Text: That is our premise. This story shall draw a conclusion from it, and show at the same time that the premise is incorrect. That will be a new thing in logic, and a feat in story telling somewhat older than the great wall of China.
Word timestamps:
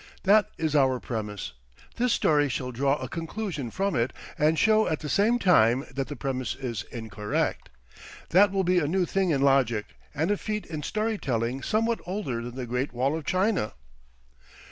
That 0.23 0.49
is 0.57 0.75
our 0.75 0.99
premise. 0.99 1.51
This 1.97 2.11
story 2.11 2.49
shall 2.49 2.71
draw 2.71 2.95
a 2.97 3.07
conclusion 3.07 3.69
from 3.69 3.95
it, 3.95 4.11
and 4.35 4.57
show 4.57 4.87
at 4.87 5.01
the 5.01 5.07
same 5.09 5.37
time 5.37 5.85
that 5.93 6.07
the 6.07 6.15
premise 6.15 6.55
is 6.55 6.81
incorrect. 6.89 7.69
That 8.29 8.49
will 8.51 8.63
be 8.63 8.79
a 8.79 8.87
new 8.87 9.05
thing 9.05 9.29
in 9.29 9.41
logic, 9.41 9.95
and 10.15 10.31
a 10.31 10.37
feat 10.37 10.65
in 10.65 10.81
story 10.81 11.19
telling 11.19 11.61
somewhat 11.61 11.99
older 12.07 12.41
than 12.41 12.55
the 12.55 12.65
great 12.65 12.93
wall 12.93 13.15
of 13.15 13.25
China. 13.27 13.73